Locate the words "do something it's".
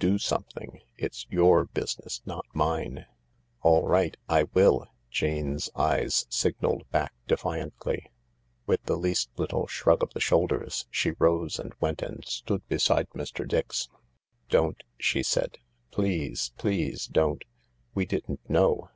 0.00-1.28